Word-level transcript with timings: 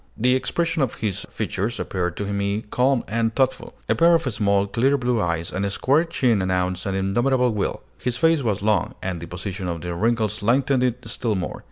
The 0.17 0.33
expression 0.33 0.81
of 0.81 0.95
his 0.95 1.27
features 1.29 1.79
appeared 1.79 2.17
to 2.17 2.25
me 2.25 2.63
calm 2.71 3.03
and 3.07 3.35
thoughtful. 3.35 3.75
A 3.87 3.93
pair 3.93 4.15
of 4.15 4.23
small, 4.23 4.65
clear 4.65 4.97
blue 4.97 5.21
eyes 5.21 5.53
and 5.53 5.63
a 5.63 5.69
square 5.69 6.05
chin 6.05 6.41
announced 6.41 6.87
an 6.87 6.95
indomitable 6.95 7.53
will. 7.53 7.83
His 7.99 8.17
face 8.17 8.41
was 8.41 8.63
long, 8.63 8.95
and 9.03 9.21
the 9.21 9.27
position 9.27 9.67
of 9.67 9.81
the 9.81 9.93
wrinkles 9.93 10.41
lengthened 10.41 10.81
it 10.81 11.05
still 11.07 11.35
more. 11.35 11.59